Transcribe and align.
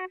This 0.00 0.08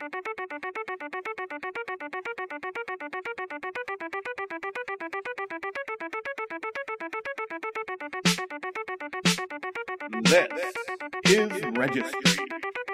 is 11.25 11.65
Registry, 11.75 12.37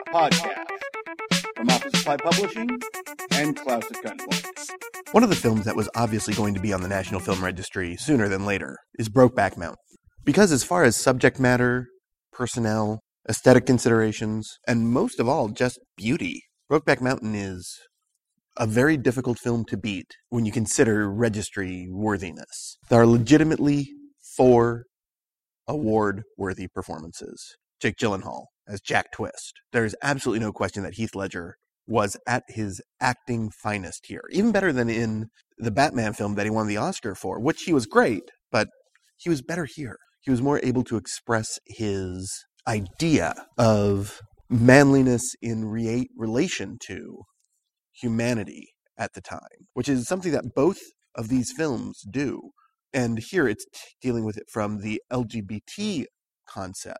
a 0.07 0.09
podcast 0.09 0.65
from 1.57 1.69
Office 1.69 1.99
Supply 1.99 2.15
Publishing 2.15 2.69
and 3.31 3.57
Klaus 3.57 3.83
at 3.83 4.01
Gunpoint. 4.01 4.46
One 5.12 5.23
of 5.23 5.29
the 5.29 5.35
films 5.35 5.65
that 5.65 5.75
was 5.75 5.89
obviously 5.97 6.33
going 6.33 6.53
to 6.53 6.62
be 6.62 6.71
on 6.71 6.81
the 6.81 6.87
National 6.87 7.19
Film 7.19 7.43
Registry 7.43 7.97
sooner 7.97 8.29
than 8.29 8.46
later 8.46 8.77
is 8.97 9.09
Brokeback 9.09 9.57
Mountain. 9.57 9.75
Because, 10.23 10.53
as 10.53 10.63
far 10.63 10.85
as 10.85 10.96
subject 10.96 11.41
matter, 11.41 11.87
personnel, 12.31 13.01
aesthetic 13.27 13.65
considerations, 13.65 14.59
and 14.65 14.89
most 14.89 15.19
of 15.19 15.27
all, 15.27 15.49
just 15.49 15.77
beauty, 15.97 16.43
Brokeback 16.71 16.99
Mountain 16.99 17.35
is 17.35 17.79
a 18.57 18.65
very 18.65 18.97
difficult 18.97 19.37
film 19.37 19.65
to 19.65 19.77
beat 19.77 20.15
when 20.29 20.45
you 20.45 20.51
consider 20.51 21.11
registry 21.11 21.87
worthiness. 21.91 22.77
There 22.89 22.99
are 22.99 23.05
legitimately 23.05 23.89
four 24.35 24.85
award 25.67 26.23
worthy 26.37 26.67
performances. 26.67 27.55
Jake 27.79 27.97
Gyllenhaal 27.97 28.45
as 28.67 28.81
Jack 28.81 29.11
Twist. 29.11 29.53
There's 29.73 29.93
absolutely 30.01 30.43
no 30.43 30.51
question 30.51 30.81
that 30.83 30.95
Heath 30.95 31.13
Ledger 31.13 31.57
was 31.85 32.17
at 32.27 32.43
his 32.47 32.81
acting 32.99 33.51
finest 33.51 34.07
here, 34.07 34.23
even 34.31 34.51
better 34.51 34.73
than 34.73 34.89
in 34.89 35.27
the 35.59 35.70
Batman 35.70 36.13
film 36.13 36.34
that 36.34 36.47
he 36.47 36.49
won 36.49 36.65
the 36.65 36.77
Oscar 36.77 37.13
for, 37.13 37.39
which 37.39 37.63
he 37.63 37.73
was 37.73 37.85
great, 37.85 38.23
but 38.51 38.70
he 39.17 39.29
was 39.29 39.43
better 39.43 39.65
here. 39.65 39.97
He 40.21 40.31
was 40.31 40.41
more 40.41 40.59
able 40.63 40.84
to 40.85 40.97
express 40.97 41.59
his 41.67 42.43
idea 42.67 43.35
of 43.55 44.20
manliness 44.49 45.35
in 45.41 45.66
re- 45.66 46.09
relation 46.16 46.77
to 46.88 47.23
humanity 47.91 48.70
at 48.98 49.13
the 49.13 49.21
time, 49.21 49.68
which 49.73 49.90
is 49.90 50.08
something 50.08 50.31
that 50.31 50.54
both 50.55 50.79
of 51.15 51.29
these 51.29 51.52
films 51.52 52.04
do. 52.10 52.52
And 52.93 53.20
here 53.20 53.48
it's 53.48 53.65
dealing 54.02 54.26
with 54.26 54.37
it 54.37 54.46
from 54.52 54.82
the 54.82 55.02
LGBT 55.12 56.05
concept. 56.48 56.99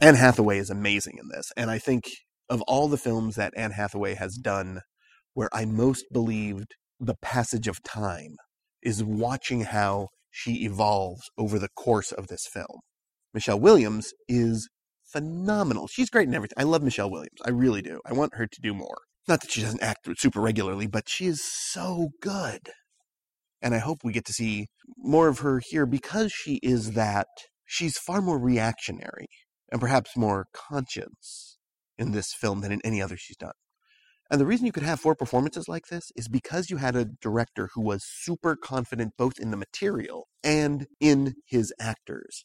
Anne 0.00 0.14
Hathaway 0.14 0.58
is 0.58 0.70
amazing 0.70 1.18
in 1.18 1.28
this. 1.28 1.52
And 1.56 1.70
I 1.70 1.78
think 1.78 2.04
of 2.48 2.62
all 2.62 2.88
the 2.88 2.98
films 2.98 3.36
that 3.36 3.54
Anne 3.56 3.72
Hathaway 3.72 4.14
has 4.14 4.36
done, 4.36 4.80
where 5.34 5.50
I 5.52 5.64
most 5.64 6.06
believed 6.12 6.74
the 6.98 7.14
passage 7.22 7.68
of 7.68 7.82
time 7.82 8.36
is 8.82 9.04
watching 9.04 9.62
how 9.62 10.08
she 10.30 10.64
evolves 10.64 11.30
over 11.38 11.58
the 11.58 11.68
course 11.68 12.12
of 12.12 12.28
this 12.28 12.46
film. 12.46 12.80
Michelle 13.32 13.60
Williams 13.60 14.12
is 14.28 14.68
phenomenal. 15.12 15.86
She's 15.86 16.10
great 16.10 16.28
in 16.28 16.34
everything. 16.34 16.56
I 16.58 16.64
love 16.64 16.82
Michelle 16.82 17.10
Williams. 17.10 17.40
I 17.44 17.50
really 17.50 17.82
do. 17.82 18.00
I 18.06 18.12
want 18.12 18.34
her 18.34 18.46
to 18.46 18.60
do 18.60 18.74
more. 18.74 18.98
Not 19.28 19.40
that 19.42 19.50
she 19.50 19.62
doesn't 19.62 19.82
act 19.82 20.08
super 20.18 20.40
regularly, 20.40 20.86
but 20.86 21.08
she 21.08 21.26
is 21.26 21.42
so 21.42 22.10
good. 22.20 22.70
And 23.62 23.74
I 23.74 23.78
hope 23.78 23.98
we 24.02 24.12
get 24.12 24.24
to 24.26 24.32
see 24.32 24.68
more 24.96 25.28
of 25.28 25.40
her 25.40 25.60
here 25.64 25.86
because 25.86 26.32
she 26.32 26.58
is 26.62 26.92
that. 26.92 27.28
She's 27.66 27.98
far 27.98 28.20
more 28.20 28.38
reactionary 28.38 29.28
and 29.70 29.80
perhaps 29.80 30.16
more 30.16 30.46
conscious 30.52 31.58
in 31.98 32.12
this 32.12 32.32
film 32.32 32.62
than 32.62 32.72
in 32.72 32.80
any 32.82 33.00
other 33.00 33.16
she's 33.16 33.36
done. 33.36 33.52
And 34.30 34.40
the 34.40 34.46
reason 34.46 34.66
you 34.66 34.72
could 34.72 34.84
have 34.84 35.00
four 35.00 35.16
performances 35.16 35.68
like 35.68 35.88
this 35.88 36.12
is 36.16 36.28
because 36.28 36.70
you 36.70 36.76
had 36.76 36.94
a 36.96 37.04
director 37.04 37.68
who 37.74 37.82
was 37.82 38.04
super 38.04 38.56
confident 38.56 39.12
both 39.18 39.38
in 39.38 39.50
the 39.50 39.56
material 39.56 40.28
and 40.42 40.86
in 41.00 41.34
his 41.46 41.72
actors. 41.80 42.44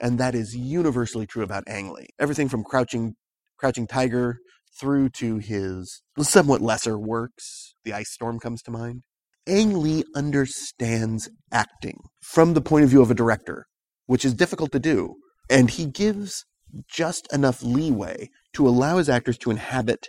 And 0.00 0.18
that 0.18 0.34
is 0.34 0.56
universally 0.56 1.26
true 1.26 1.42
about 1.42 1.64
Ang 1.66 1.92
Lee. 1.92 2.08
Everything 2.18 2.48
from 2.48 2.64
Crouching, 2.64 3.14
Crouching 3.58 3.86
Tiger 3.86 4.38
through 4.78 5.08
to 5.10 5.38
his 5.38 6.02
somewhat 6.20 6.60
lesser 6.60 6.98
works, 6.98 7.74
The 7.84 7.92
Ice 7.92 8.10
Storm 8.10 8.40
comes 8.40 8.62
to 8.62 8.70
mind. 8.70 9.02
Ang 9.46 9.74
Lee 9.74 10.04
understands 10.16 11.28
acting 11.52 11.98
from 12.22 12.54
the 12.54 12.60
point 12.60 12.84
of 12.84 12.90
view 12.90 13.02
of 13.02 13.10
a 13.10 13.14
director, 13.14 13.66
which 14.06 14.24
is 14.24 14.34
difficult 14.34 14.72
to 14.72 14.80
do. 14.80 15.16
And 15.50 15.70
he 15.70 15.86
gives 15.86 16.44
just 16.88 17.32
enough 17.32 17.62
leeway 17.62 18.30
to 18.54 18.66
allow 18.66 18.96
his 18.96 19.08
actors 19.08 19.38
to 19.38 19.50
inhabit 19.50 20.06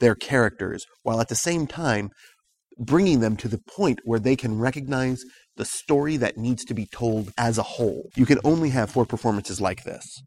their 0.00 0.14
characters 0.14 0.86
while 1.02 1.20
at 1.20 1.28
the 1.28 1.34
same 1.34 1.66
time 1.66 2.10
bringing 2.78 3.20
them 3.20 3.36
to 3.36 3.48
the 3.48 3.58
point 3.58 4.00
where 4.04 4.20
they 4.20 4.36
can 4.36 4.58
recognize 4.58 5.22
the 5.58 5.64
story 5.66 6.16
that 6.16 6.38
needs 6.38 6.64
to 6.64 6.74
be 6.74 6.86
told 6.86 7.30
as 7.36 7.58
a 7.58 7.62
whole. 7.62 8.08
You 8.16 8.24
can 8.24 8.38
only 8.44 8.70
have 8.70 8.90
four 8.90 9.04
performances 9.04 9.60
like 9.60 9.84
this 9.84 10.22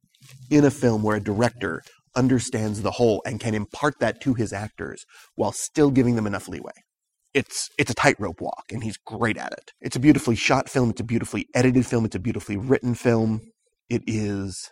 in 0.52 0.66
a 0.66 0.70
film 0.70 1.02
where 1.02 1.18
a 1.18 1.24
director 1.24 1.82
understands 2.16 2.82
the 2.82 2.92
whole 2.92 3.24
and 3.26 3.40
can 3.40 3.56
impart 3.56 3.96
that 4.00 4.22
to 4.22 4.34
his 4.34 4.54
actors 4.54 5.06
while 5.36 5.54
still 5.54 5.90
giving 5.90 6.16
them 6.16 6.28
enough 6.28 6.48
leeway. 6.48 6.74
It's 7.34 7.70
it's 7.80 7.90
a 7.90 7.96
tightrope 7.96 8.42
walk 8.42 8.66
and 8.72 8.84
he's 8.84 8.98
great 8.98 9.38
at 9.38 9.54
it. 9.54 9.72
It's 9.80 9.96
a 9.96 10.02
beautifully 10.02 10.36
shot 10.36 10.70
film, 10.70 10.90
it's 10.90 11.02
a 11.02 11.06
beautifully 11.06 11.48
edited 11.56 11.86
film, 11.86 12.04
it's 12.06 12.16
a 12.16 12.20
beautifully 12.20 12.58
written 12.58 12.94
film. 12.94 13.40
It 13.90 14.04
is 14.06 14.70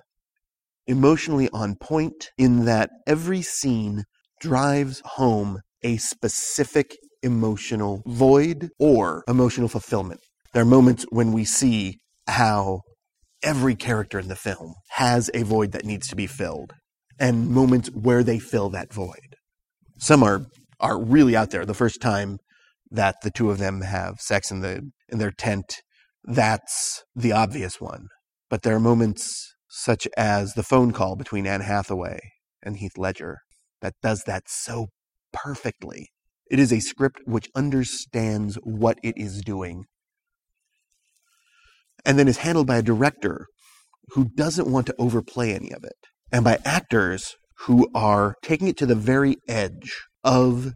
emotionally 0.86 1.50
on 1.53 1.75
point 1.75 2.31
in 2.38 2.66
that 2.66 2.90
every 3.08 3.42
scene 3.42 4.03
drives 4.42 5.02
home 5.06 5.62
a 5.84 5.96
specific 5.98 6.98
emotional 7.24 8.02
void 8.06 8.69
or 8.78 9.24
emotional 9.28 9.69
fulfillment. 9.69 10.19
There 10.54 10.64
are 10.64 10.66
moments 10.66 11.06
when 11.10 11.32
we 11.32 11.46
see 11.46 12.00
how 12.28 12.82
every 13.44 13.76
character 13.76 14.20
in 14.20 14.30
the 14.30 14.36
film 14.36 14.74
has 14.92 15.30
a 15.34 15.44
void 15.44 15.72
that 15.74 15.86
needs 15.86 16.08
to 16.08 16.16
be 16.16 16.28
filled 16.28 16.74
and 17.20 17.50
moments 17.50 17.90
where 17.90 18.24
they 18.24 18.40
fill 18.40 18.70
that 18.70 18.94
void. 18.94 19.36
Some 19.98 20.24
are 20.24 20.46
are 20.80 21.02
really 21.02 21.36
out 21.36 21.52
there. 21.52 21.66
The 21.66 21.74
first 21.74 22.02
time 22.02 22.40
that 22.90 23.18
the 23.22 23.30
two 23.30 23.52
of 23.52 23.58
them 23.58 23.82
have 23.82 24.20
sex 24.20 24.50
in 24.50 24.62
the 24.62 24.90
in 25.10 25.20
their 25.20 25.32
tent, 25.32 25.82
that's 26.24 27.04
the 27.16 27.31
obvious 27.31 27.80
one. 27.80 28.08
But 28.50 28.64
there 28.64 28.76
are 28.76 28.80
moments 28.80 29.54
such 29.68 30.08
as 30.18 30.54
the 30.54 30.64
phone 30.64 30.92
call 30.94 31.16
between 31.16 31.46
Anne 31.46 31.62
Hathaway 31.62 32.20
and 32.64 32.78
Heath 32.78 32.98
Ledger 32.98 33.40
that 33.81 33.94
does 34.02 34.24
that 34.26 34.44
so 34.48 34.88
perfectly. 35.31 36.08
It 36.50 36.58
is 36.58 36.74
a 36.74 36.80
script 36.80 37.22
which 37.26 37.50
understands 37.56 38.58
what 38.64 38.98
it 39.04 39.14
is 39.16 39.42
doing 39.42 39.86
and 42.06 42.18
then 42.18 42.28
is 42.28 42.38
handled 42.38 42.68
by 42.68 42.78
a 42.78 42.84
director 42.84 43.46
who 44.10 44.26
doesn't 44.36 44.68
want 44.68 44.86
to 44.88 44.96
overplay 44.98 45.54
any 45.54 45.72
of 45.72 45.84
it 45.84 45.96
and 46.32 46.44
by 46.44 46.60
actors 46.66 47.36
who 47.66 47.88
are 47.94 48.36
taking 48.42 48.68
it 48.68 48.78
to 48.78 48.86
the 48.86 48.96
very 48.96 49.36
edge 49.48 49.92
of 50.24 50.74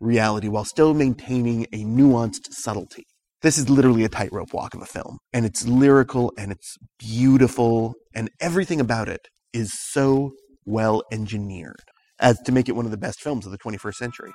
reality 0.00 0.48
while 0.48 0.64
still 0.64 0.94
maintaining 0.94 1.64
a 1.72 1.84
nuanced 1.84 2.48
subtlety. 2.50 3.04
This 3.42 3.58
is 3.58 3.68
literally 3.68 4.04
a 4.04 4.08
tightrope 4.08 4.52
walk 4.52 4.74
of 4.74 4.82
a 4.82 4.86
film, 4.86 5.18
and 5.32 5.46
it's 5.46 5.66
lyrical 5.66 6.32
and 6.38 6.50
it's 6.52 6.76
beautiful, 6.98 7.94
and 8.14 8.30
everything 8.40 8.80
about 8.80 9.08
it 9.08 9.28
is 9.52 9.72
so 9.90 10.32
well 10.64 11.02
engineered 11.12 11.84
as 12.18 12.40
to 12.40 12.52
make 12.52 12.68
it 12.68 12.76
one 12.76 12.84
of 12.84 12.90
the 12.90 12.96
best 12.96 13.20
films 13.20 13.46
of 13.46 13.52
the 13.52 13.58
21st 13.58 13.94
century. 13.94 14.32